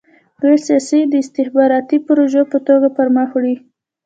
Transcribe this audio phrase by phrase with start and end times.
[0.41, 3.55] دوی سیاست د استخباراتي پروژې په توګه پرمخ وړي.